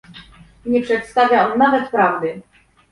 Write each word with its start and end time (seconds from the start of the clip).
Nie 0.65 0.81
przedstawia 0.81 1.51
on 1.51 1.57
nawet 1.57 1.89
prawdy 1.89 2.41